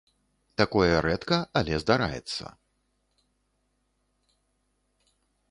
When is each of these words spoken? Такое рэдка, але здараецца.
Такое 0.61 0.93
рэдка, 1.05 1.37
але 1.61 1.73
здараецца. 1.83 2.45